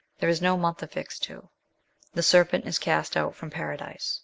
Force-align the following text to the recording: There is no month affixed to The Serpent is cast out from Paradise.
There 0.17 0.29
is 0.29 0.41
no 0.41 0.57
month 0.57 0.81
affixed 0.81 1.21
to 1.25 1.47
The 2.15 2.23
Serpent 2.23 2.65
is 2.65 2.79
cast 2.79 3.15
out 3.15 3.35
from 3.35 3.51
Paradise. 3.51 4.19